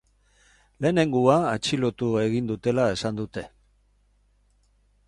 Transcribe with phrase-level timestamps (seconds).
[0.85, 3.47] Lehenengoa atxilotu egin dutela esan dute.